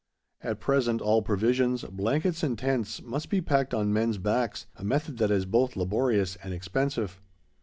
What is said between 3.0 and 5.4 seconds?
must be packed on men's backs, a method that